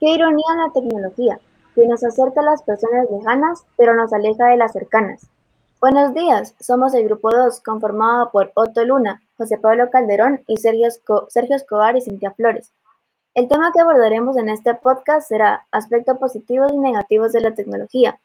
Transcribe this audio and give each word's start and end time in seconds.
Qué 0.00 0.14
ironía 0.14 0.46
en 0.52 0.58
la 0.60 0.72
tecnología, 0.72 1.40
que 1.74 1.86
nos 1.86 2.02
acerca 2.02 2.40
a 2.40 2.44
las 2.44 2.62
personas 2.62 3.06
lejanas, 3.10 3.66
pero 3.76 3.94
nos 3.94 4.10
aleja 4.14 4.46
de 4.46 4.56
las 4.56 4.72
cercanas. 4.72 5.26
Buenos 5.78 6.14
días, 6.14 6.54
somos 6.58 6.94
el 6.94 7.04
Grupo 7.04 7.30
2, 7.30 7.60
conformado 7.60 8.30
por 8.30 8.50
Otto 8.54 8.82
Luna, 8.82 9.20
José 9.36 9.58
Pablo 9.58 9.90
Calderón 9.90 10.42
y 10.46 10.56
Sergio, 10.56 10.88
Sergio 11.28 11.54
Escobar 11.54 11.98
y 11.98 12.00
Cintia 12.00 12.30
Flores. 12.30 12.72
El 13.34 13.46
tema 13.46 13.72
que 13.74 13.82
abordaremos 13.82 14.38
en 14.38 14.48
este 14.48 14.72
podcast 14.72 15.28
será 15.28 15.66
aspectos 15.70 16.16
positivos 16.16 16.72
y 16.72 16.78
negativos 16.78 17.32
de 17.32 17.42
la 17.42 17.54
tecnología. 17.54 18.18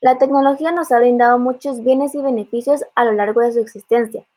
La 0.00 0.16
tecnología 0.16 0.70
nos 0.70 0.92
ha 0.92 1.00
brindado 1.00 1.40
muchos 1.40 1.82
bienes 1.82 2.14
y 2.14 2.22
beneficios 2.22 2.84
a 2.94 3.04
lo 3.04 3.14
largo 3.14 3.40
de 3.40 3.50
su 3.50 3.58
existencia, 3.58 4.28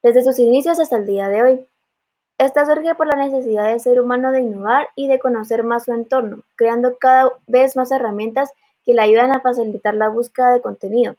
desde 0.00 0.22
sus 0.22 0.38
inicios 0.38 0.78
hasta 0.78 0.96
el 0.96 1.06
día 1.06 1.28
de 1.28 1.42
hoy. 1.42 1.66
Esta 2.40 2.64
surge 2.64 2.94
por 2.94 3.06
la 3.06 3.16
necesidad 3.16 3.68
del 3.68 3.80
ser 3.80 4.00
humano 4.00 4.32
de 4.32 4.40
innovar 4.40 4.88
y 4.96 5.08
de 5.08 5.18
conocer 5.18 5.62
más 5.62 5.84
su 5.84 5.92
entorno, 5.92 6.42
creando 6.56 6.96
cada 6.96 7.30
vez 7.46 7.76
más 7.76 7.90
herramientas 7.90 8.48
que 8.82 8.94
le 8.94 9.02
ayudan 9.02 9.30
a 9.32 9.42
facilitar 9.42 9.92
la 9.92 10.08
búsqueda 10.08 10.54
de 10.54 10.62
contenido. 10.62 11.16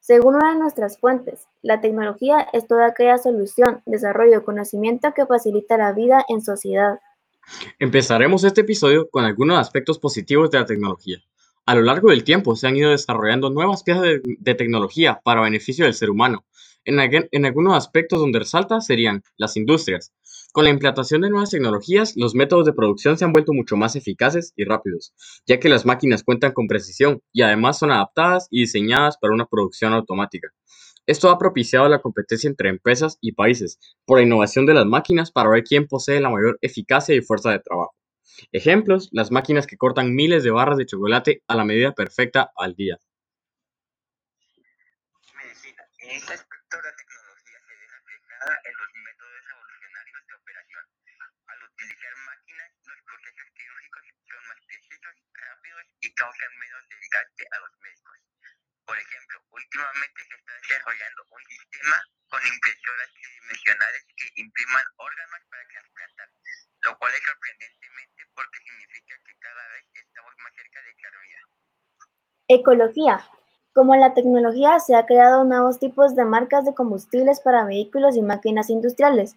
Según 0.00 0.34
una 0.34 0.52
de 0.52 0.58
nuestras 0.58 0.98
fuentes, 0.98 1.46
la 1.62 1.80
tecnología 1.80 2.46
es 2.52 2.66
toda 2.66 2.84
aquella 2.84 3.16
solución, 3.16 3.80
desarrollo 3.86 4.40
o 4.40 4.44
conocimiento 4.44 5.14
que 5.16 5.24
facilita 5.24 5.78
la 5.78 5.92
vida 5.92 6.22
en 6.28 6.42
sociedad. 6.42 7.00
Empezaremos 7.78 8.44
este 8.44 8.60
episodio 8.60 9.08
con 9.08 9.24
algunos 9.24 9.58
aspectos 9.58 9.98
positivos 9.98 10.50
de 10.50 10.58
la 10.58 10.66
tecnología. 10.66 11.16
A 11.64 11.76
lo 11.76 11.80
largo 11.80 12.10
del 12.10 12.24
tiempo 12.24 12.56
se 12.56 12.66
han 12.66 12.76
ido 12.76 12.90
desarrollando 12.90 13.48
nuevas 13.48 13.82
piezas 13.82 14.04
de, 14.22 14.54
tecnología 14.54 15.18
para 15.24 15.40
beneficio 15.40 15.86
del 15.86 15.94
ser 15.94 16.10
humano. 16.10 16.44
En, 16.84 17.44
algunos 17.44 17.74
aspectos 17.74 18.18
donde 18.18 18.38
resalta 18.38 18.82
serían 18.82 19.22
las 19.36 19.56
industrias, 19.56 20.12
con 20.52 20.64
la 20.64 20.70
implantación 20.70 21.20
de 21.20 21.30
nuevas 21.30 21.50
tecnologías, 21.50 22.14
los 22.16 22.34
métodos 22.34 22.64
de 22.64 22.72
producción 22.72 23.18
se 23.18 23.24
han 23.24 23.32
vuelto 23.32 23.52
mucho 23.52 23.76
más 23.76 23.96
eficaces 23.96 24.52
y 24.56 24.64
rápidos, 24.64 25.12
ya 25.46 25.60
que 25.60 25.68
las 25.68 25.84
máquinas 25.84 26.22
cuentan 26.22 26.52
con 26.52 26.66
precisión 26.66 27.22
y 27.32 27.42
además 27.42 27.78
son 27.78 27.90
adaptadas 27.90 28.48
y 28.50 28.60
diseñadas 28.60 29.18
para 29.18 29.34
una 29.34 29.46
producción 29.46 29.92
automática. 29.92 30.48
Esto 31.06 31.30
ha 31.30 31.38
propiciado 31.38 31.88
la 31.88 32.00
competencia 32.00 32.48
entre 32.48 32.68
empresas 32.68 33.18
y 33.20 33.32
países 33.32 33.78
por 34.04 34.18
la 34.18 34.24
innovación 34.24 34.66
de 34.66 34.74
las 34.74 34.86
máquinas 34.86 35.30
para 35.30 35.48
ver 35.50 35.64
quién 35.64 35.86
posee 35.86 36.20
la 36.20 36.30
mayor 36.30 36.58
eficacia 36.60 37.14
y 37.14 37.22
fuerza 37.22 37.50
de 37.50 37.60
trabajo. 37.60 37.94
Ejemplos, 38.52 39.08
las 39.12 39.30
máquinas 39.30 39.66
que 39.66 39.76
cortan 39.76 40.14
miles 40.14 40.44
de 40.44 40.50
barras 40.50 40.78
de 40.78 40.86
chocolate 40.86 41.42
a 41.48 41.56
la 41.56 41.64
medida 41.64 41.92
perfecta 41.92 42.50
al 42.56 42.74
día. 42.74 42.98
Medicina. 45.34 45.82
En 46.00 46.10
este 46.10 46.32
aspecto 46.34 46.76
la 46.76 46.94
tecnología 46.96 47.58
métodos 49.08 49.42
evolucionarios 49.48 50.20
de 50.28 50.34
operación. 50.34 50.84
Al 51.48 51.60
utilizar 51.72 52.14
máquinas, 52.28 52.68
los 52.84 53.00
procesos 53.08 53.48
quirúrgicos 53.56 54.02
son 54.28 54.42
más 54.48 54.60
precisos, 54.68 55.14
rápidos 55.32 55.84
y 56.00 56.07
causan 56.18 56.52
menos 56.58 56.82
desgaste 56.90 57.44
a 57.54 57.56
los 57.62 57.72
médicos. 57.78 58.18
Por 58.84 58.98
ejemplo, 58.98 59.36
últimamente 59.54 60.18
se 60.26 60.34
está 60.34 60.52
desarrollando 60.58 61.20
un 61.30 61.44
sistema 61.46 61.96
con 62.28 62.40
impresoras 62.42 63.08
tridimensionales 63.14 64.02
que 64.16 64.26
impriman 64.42 64.86
órganos 64.96 65.40
para 65.50 65.62
trasplantar, 65.68 66.28
lo 66.82 66.98
cual 66.98 67.14
es 67.14 67.22
sorprendentemente 67.22 68.20
porque 68.34 68.58
significa 68.66 69.14
que 69.24 69.34
cada 69.38 69.64
vez 69.68 69.84
estamos 69.94 70.32
más 70.42 70.52
cerca 70.56 70.78
de 70.82 70.92
la 70.98 71.10
vida. 71.22 71.40
Ecología. 72.48 73.14
Como 73.74 73.94
la 73.94 74.14
tecnología 74.14 74.80
se 74.80 74.96
ha 74.96 75.06
creado 75.06 75.44
nuevos 75.44 75.78
tipos 75.78 76.16
de 76.16 76.24
marcas 76.24 76.64
de 76.64 76.74
combustibles 76.74 77.40
para 77.40 77.64
vehículos 77.64 78.16
y 78.16 78.22
máquinas 78.22 78.70
industriales. 78.70 79.36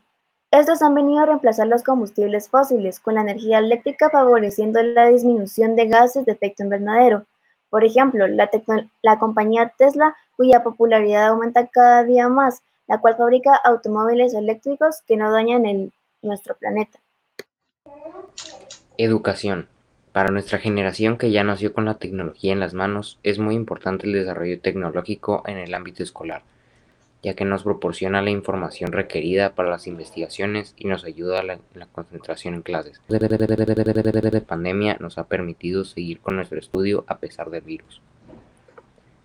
Estos 0.51 0.81
han 0.81 0.93
venido 0.93 1.21
a 1.21 1.25
reemplazar 1.27 1.67
los 1.67 1.81
combustibles 1.81 2.49
fósiles 2.49 2.99
con 2.99 3.15
la 3.15 3.21
energía 3.21 3.59
eléctrica 3.59 4.09
favoreciendo 4.09 4.83
la 4.83 5.07
disminución 5.07 5.77
de 5.77 5.87
gases 5.87 6.25
de 6.25 6.33
efecto 6.33 6.63
invernadero. 6.63 7.25
Por 7.69 7.85
ejemplo, 7.85 8.25
la, 8.27 9.17
compañía 9.17 9.73
Tesla, 9.77 10.13
cuya 10.35 10.61
popularidad 10.61 11.29
aumenta 11.29 11.67
cada 11.67 12.03
día 12.03 12.27
más, 12.27 12.63
la 12.87 12.99
cual 12.99 13.15
fabrica 13.15 13.55
automóviles 13.63 14.33
eléctricos 14.33 15.01
que 15.07 15.15
no 15.15 15.31
dañan 15.31 15.65
el, 15.65 15.93
nuestro 16.21 16.57
planeta. 16.57 16.99
Educación. 18.97 19.69
Para 20.11 20.31
nuestra 20.31 20.59
generación 20.59 21.17
que 21.17 21.31
ya 21.31 21.45
nació 21.45 21.71
con 21.71 21.85
la 21.85 21.93
tecnología 21.93 22.51
en 22.51 22.59
las 22.59 22.73
manos, 22.73 23.19
es 23.23 23.39
muy 23.39 23.55
importante 23.55 24.05
el 24.05 24.11
desarrollo 24.11 24.59
tecnológico 24.59 25.43
en 25.45 25.59
el 25.59 25.73
ámbito 25.73 26.03
escolar, 26.03 26.43
ya 27.23 27.35
que 27.35 27.45
nos 27.45 27.63
proporciona 27.63 28.21
la 28.21 28.31
información 28.31 28.91
requerida 28.91 29.53
para 29.53 29.69
las 29.69 29.85
investigaciones 29.85 30.73
y 30.77 30.87
nos 30.87 31.05
ayuda 31.05 31.41
en 31.41 31.61
la, 31.75 31.85
concentración 31.85 32.55
en 32.55 32.61
clases. 32.61 32.99
La 33.07 34.41
pandemia 34.41 34.97
nos 34.99 35.17
ha 35.17 35.27
permitido 35.27 35.85
seguir 35.85 36.19
con 36.19 36.35
nuestro 36.35 36.59
estudio 36.59 37.05
a 37.07 37.19
pesar 37.19 37.49
del 37.51 37.61
virus. 37.61 38.01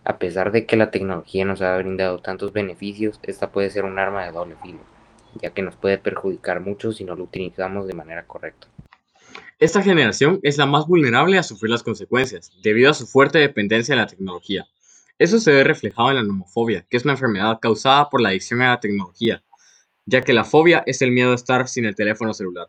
A 0.04 0.18
pesar 0.18 0.52
de 0.52 0.66
que 0.66 0.76
la 0.76 0.90
tecnología 0.90 1.44
nos 1.44 1.62
ha 1.62 1.76
brindado 1.78 2.18
tantos 2.18 2.52
beneficios, 2.52 3.18
esta 3.22 3.50
puede 3.50 3.70
ser 3.70 3.84
un 3.84 3.98
arma 3.98 4.24
de 4.24 4.32
doble 4.32 4.56
filo, 4.62 4.78
ya 5.40 5.50
que 5.50 5.62
nos 5.62 5.74
puede 5.74 5.98
perjudicar 5.98 6.60
mucho 6.60 6.92
si 6.92 7.04
no 7.04 7.16
lo 7.16 7.24
utilizamos 7.24 7.86
de 7.86 7.94
manera 7.94 8.24
correcta. 8.24 8.68
Esta 9.58 9.82
generación 9.82 10.38
es 10.42 10.58
la 10.58 10.66
más 10.66 10.86
vulnerable 10.86 11.38
a 11.38 11.42
sufrir 11.42 11.70
las 11.70 11.82
consecuencias, 11.82 12.52
debido 12.62 12.90
a 12.90 12.94
su 12.94 13.06
fuerte 13.06 13.38
dependencia 13.38 13.94
de 13.94 14.02
la 14.02 14.06
tecnología. 14.06 14.66
Eso 15.18 15.38
se 15.38 15.52
ve 15.52 15.64
reflejado 15.64 16.10
en 16.10 16.16
la 16.16 16.22
nomofobia, 16.22 16.84
que 16.90 16.98
es 16.98 17.04
una 17.04 17.14
enfermedad 17.14 17.58
causada 17.60 18.10
por 18.10 18.20
la 18.20 18.28
adicción 18.28 18.60
a 18.60 18.70
la 18.70 18.80
tecnología, 18.80 19.42
ya 20.04 20.20
que 20.20 20.34
la 20.34 20.44
fobia 20.44 20.82
es 20.86 21.00
el 21.00 21.10
miedo 21.10 21.32
a 21.32 21.36
estar 21.36 21.68
sin 21.68 21.86
el 21.86 21.96
teléfono 21.96 22.34
celular. 22.34 22.68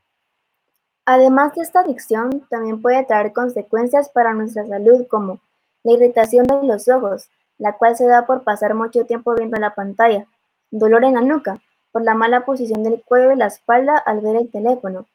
Además 1.06 1.56
de 1.56 1.62
esta 1.62 1.82
adicción, 1.82 2.46
también 2.50 2.82
puede 2.82 3.04
traer 3.06 3.34
consecuencias 3.34 4.10
para 4.10 4.34
nuestra 4.34 4.66
salud 4.66 5.08
como 5.08 5.42
la 5.84 5.94
irritación 5.94 6.46
de 6.48 6.64
los 6.64 6.88
ojos, 6.88 7.30
la 7.58 7.74
cual 7.74 7.96
se 7.96 8.06
da 8.08 8.26
por 8.26 8.44
pasar 8.44 8.76
mucho 8.76 9.06
tiempo 9.06 9.36
viendo 9.36 9.58
la 9.58 9.76
pantalla, 9.76 10.26
dolor 10.72 11.04
en 11.04 11.16
la 11.16 11.22
nuca, 11.22 11.62
por 11.92 12.04
la 12.04 12.14
mala 12.14 12.46
posición 12.46 12.84
del 12.84 13.02
cuello 13.04 13.32
y 13.32 13.38
la 13.38 13.48
espalda 13.48 13.98
al 13.98 14.22
ver 14.22 14.36
el 14.36 14.52
teléfono, 14.52 15.06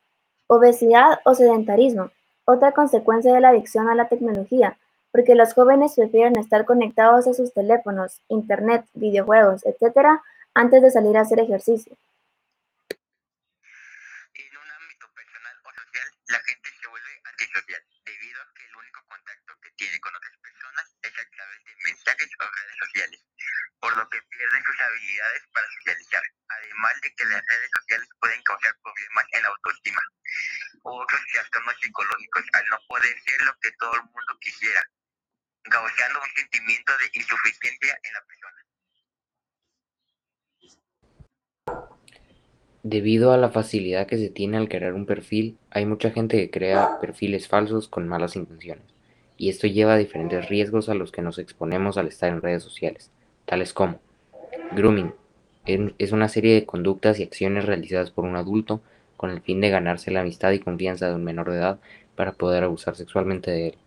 Obesidad 0.49 1.21
o 1.25 1.35
sedentarismo, 1.35 2.11
otra 2.45 2.73
consecuencia 2.73 3.33
de 3.33 3.41
la 3.41 3.51
adicción 3.51 3.89
a 3.89 3.95
la 3.95 4.09
tecnología, 4.09 4.77
porque 5.13 5.35
los 5.35 5.53
jóvenes 5.53 5.95
prefieren 5.95 6.39
estar 6.39 6.65
conectados 6.65 7.29
a 7.29 7.35
sus 7.35 7.53
teléfonos, 7.53 8.21
internet, 8.29 8.85
videojuegos, 8.95 9.65
etc., 9.67 10.19
antes 10.55 10.83
de 10.83 10.91
salir 10.91 11.17
a 11.17 11.21
hacer 11.21 11.39
ejercicio. 11.41 11.97
En 14.35 14.57
un 14.57 14.69
ámbito 14.73 15.07
personal 15.13 15.57
o 15.65 15.71
social, 15.71 16.09
la 16.29 16.41
gente 16.41 16.69
se 16.81 16.89
vuelve 16.89 17.13
antisocial, 17.25 17.83
debido 18.05 18.41
a 18.41 18.49
que 18.57 18.65
el 18.65 18.77
único 18.77 19.01
contacto 19.09 19.53
que 19.61 19.71
tiene 19.77 20.01
con 20.01 20.17
otras 20.17 20.37
personas 20.41 20.87
es 21.03 21.13
a 21.13 21.25
través 21.29 21.61
de 21.65 21.73
mensajes 21.85 22.31
o 22.41 22.45
redes 22.49 22.77
sociales, 22.81 23.21
por 23.81 23.97
lo 23.97 24.09
que 24.09 24.21
pierden 24.33 24.65
sus 24.65 24.81
habilidades 24.81 25.43
para 25.53 25.67
socializar, 25.77 26.23
además 26.49 26.95
de 27.03 27.15
que 27.15 27.25
las 27.25 27.43
redes 27.47 27.71
sociales 27.81 28.09
pueden 28.21 28.43
causar 28.45 28.73
problemas 28.81 29.27
en 29.33 29.43
la 29.43 29.49
autoestima 29.49 30.01
otros 30.83 31.21
trastornos 31.33 31.75
psicológicos 31.81 32.45
al 32.53 32.67
no 32.69 32.79
poder 32.89 33.15
ser 33.23 33.43
lo 33.43 33.55
que 33.61 33.71
todo 33.73 33.95
el 33.95 34.03
mundo 34.03 34.39
quisiera, 34.41 34.83
causando 35.71 36.19
un 36.21 36.31
sentimiento 36.37 36.93
de 36.93 37.19
insuficiencia 37.19 37.99
en 38.03 38.13
la 38.15 38.21
persona. 38.27 38.59
Debido 42.83 43.33
a 43.33 43.37
la 43.37 43.51
facilidad 43.51 44.07
que 44.07 44.19
se 44.19 44.29
tiene 44.29 44.57
al 44.57 44.69
crear 44.69 44.95
un 44.95 45.07
perfil, 45.07 45.59
hay 45.71 45.87
mucha 45.87 46.11
gente 46.11 46.37
que 46.37 46.51
crea 46.51 46.99
perfiles 47.01 47.47
falsos 47.47 47.89
con 47.89 48.09
malas 48.09 48.35
intenciones, 48.35 48.85
y 49.37 49.51
esto 49.51 49.69
lleva 49.69 49.95
a 49.95 49.99
diferentes 49.99 50.49
riesgos 50.49 50.89
a 50.89 50.95
los 50.95 51.13
que 51.13 51.23
nos 51.23 51.39
exponemos 51.39 51.97
al 51.97 52.09
estar 52.09 52.31
en 52.31 52.43
redes 52.43 52.65
sociales, 52.65 53.13
tales 53.47 53.73
como 53.73 54.01
grooming, 54.73 55.15
es 55.65 56.11
una 56.11 56.29
serie 56.29 56.55
de 56.55 56.67
conductas 56.67 57.21
y 57.21 57.23
acciones 57.23 57.67
realizadas 57.67 58.11
por 58.11 58.25
un 58.25 58.35
adulto 58.35 58.83
con 59.17 59.31
el 59.31 59.41
fin 59.43 59.61
de 59.61 59.71
ganarse 59.71 60.11
la 60.11 60.23
amistad 60.23 60.51
y 60.51 60.59
confianza 60.59 61.09
de 61.09 61.15
un 61.15 61.23
menor 61.23 61.51
de 61.51 61.59
edad 61.59 61.79
para 62.17 62.33
poder 62.33 62.65
abusar 62.65 62.97
sexualmente 62.97 63.53
de 63.53 63.69
él. 63.69 63.79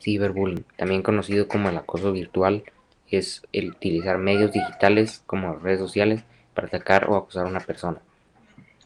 Cyberbullying, 0.00 0.64
también 0.76 1.02
conocido 1.02 1.48
como 1.48 1.68
el 1.68 1.76
acoso 1.76 2.12
virtual, 2.12 2.64
es 3.08 3.42
el 3.52 3.70
utilizar 3.70 4.18
medios 4.18 4.52
digitales 4.52 5.22
como 5.26 5.56
redes 5.56 5.80
sociales 5.80 6.24
para 6.54 6.68
atacar 6.68 7.08
o 7.08 7.16
acosar 7.16 7.46
a 7.46 7.48
una 7.48 7.60
persona. 7.60 8.00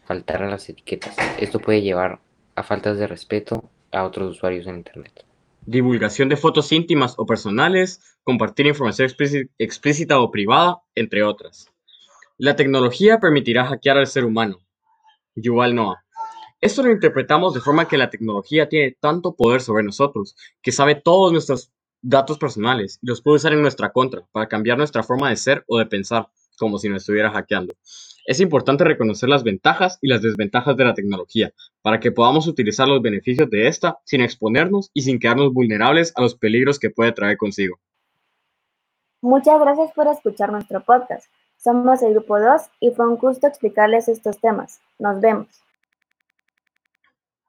Faltar 0.06 0.42
a 0.42 0.50
las 0.50 0.68
etiquetas. 0.68 1.16
Esto 1.38 1.60
puede 1.60 1.82
llevar 1.82 2.20
a 2.54 2.62
faltas 2.62 2.98
de 2.98 3.06
respeto 3.06 3.70
a 3.92 4.04
otros 4.04 4.36
usuarios 4.36 4.66
en 4.66 4.76
Internet. 4.76 5.24
Divulgación 5.66 6.28
de 6.28 6.36
fotos 6.36 6.72
íntimas 6.72 7.14
o 7.16 7.24
personales, 7.24 8.18
compartir 8.22 8.66
información 8.66 9.10
explícita 9.58 10.20
o 10.20 10.30
privada, 10.30 10.82
entre 10.94 11.22
otras. 11.22 11.70
La 12.36 12.56
tecnología 12.56 13.18
permitirá 13.18 13.64
hackear 13.66 13.96
al 13.96 14.06
ser 14.06 14.24
humano, 14.24 14.58
Yuval 15.36 15.74
Noah. 15.74 16.03
Esto 16.64 16.82
lo 16.82 16.90
interpretamos 16.90 17.52
de 17.52 17.60
forma 17.60 17.86
que 17.86 17.98
la 17.98 18.08
tecnología 18.08 18.70
tiene 18.70 18.96
tanto 18.98 19.34
poder 19.34 19.60
sobre 19.60 19.84
nosotros, 19.84 20.34
que 20.62 20.72
sabe 20.72 20.94
todos 20.94 21.30
nuestros 21.30 21.70
datos 22.00 22.38
personales 22.38 22.98
y 23.02 23.06
los 23.06 23.20
puede 23.20 23.36
usar 23.36 23.52
en 23.52 23.60
nuestra 23.60 23.92
contra 23.92 24.22
para 24.32 24.48
cambiar 24.48 24.78
nuestra 24.78 25.02
forma 25.02 25.28
de 25.28 25.36
ser 25.36 25.62
o 25.68 25.76
de 25.76 25.84
pensar, 25.84 26.28
como 26.56 26.78
si 26.78 26.88
nos 26.88 27.02
estuviera 27.02 27.30
hackeando. 27.30 27.74
Es 28.24 28.40
importante 28.40 28.82
reconocer 28.82 29.28
las 29.28 29.44
ventajas 29.44 29.98
y 30.00 30.08
las 30.08 30.22
desventajas 30.22 30.74
de 30.74 30.86
la 30.86 30.94
tecnología 30.94 31.52
para 31.82 32.00
que 32.00 32.12
podamos 32.12 32.46
utilizar 32.46 32.88
los 32.88 33.02
beneficios 33.02 33.50
de 33.50 33.68
esta 33.68 33.98
sin 34.06 34.22
exponernos 34.22 34.90
y 34.94 35.02
sin 35.02 35.18
quedarnos 35.18 35.52
vulnerables 35.52 36.14
a 36.16 36.22
los 36.22 36.34
peligros 36.34 36.78
que 36.78 36.88
puede 36.88 37.12
traer 37.12 37.36
consigo. 37.36 37.76
Muchas 39.20 39.60
gracias 39.60 39.92
por 39.92 40.06
escuchar 40.06 40.50
nuestro 40.50 40.82
podcast. 40.82 41.26
Somos 41.58 42.00
el 42.00 42.14
Grupo 42.14 42.40
2 42.40 42.62
y 42.80 42.90
fue 42.92 43.06
un 43.06 43.16
gusto 43.16 43.46
explicarles 43.46 44.08
estos 44.08 44.40
temas. 44.40 44.80
Nos 44.98 45.20
vemos. 45.20 45.63